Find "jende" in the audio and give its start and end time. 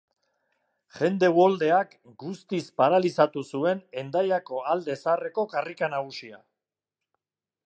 0.99-1.29